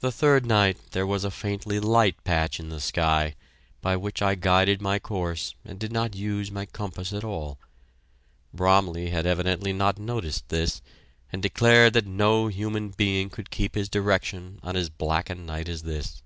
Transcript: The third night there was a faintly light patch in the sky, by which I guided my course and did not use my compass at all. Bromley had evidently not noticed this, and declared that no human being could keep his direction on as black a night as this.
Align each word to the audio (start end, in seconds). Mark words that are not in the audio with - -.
The 0.00 0.12
third 0.12 0.44
night 0.44 0.76
there 0.90 1.06
was 1.06 1.24
a 1.24 1.30
faintly 1.30 1.80
light 1.80 2.22
patch 2.22 2.60
in 2.60 2.68
the 2.68 2.82
sky, 2.82 3.34
by 3.80 3.96
which 3.96 4.20
I 4.20 4.34
guided 4.34 4.82
my 4.82 4.98
course 4.98 5.54
and 5.64 5.78
did 5.80 5.90
not 5.90 6.14
use 6.14 6.50
my 6.50 6.66
compass 6.66 7.14
at 7.14 7.24
all. 7.24 7.58
Bromley 8.52 9.08
had 9.08 9.24
evidently 9.24 9.72
not 9.72 9.98
noticed 9.98 10.50
this, 10.50 10.82
and 11.32 11.40
declared 11.40 11.94
that 11.94 12.06
no 12.06 12.48
human 12.48 12.90
being 12.90 13.30
could 13.30 13.48
keep 13.48 13.74
his 13.74 13.88
direction 13.88 14.60
on 14.62 14.76
as 14.76 14.90
black 14.90 15.30
a 15.30 15.34
night 15.34 15.66
as 15.66 15.80
this. 15.84 16.22